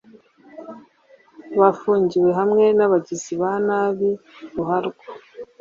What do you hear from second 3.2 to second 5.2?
ba nabi ruharwa